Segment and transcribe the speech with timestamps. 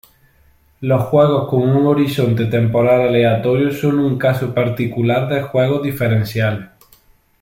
[0.79, 6.69] Los juegos con un horizonte temporal aleatorio son un caso particular de juegos diferenciales.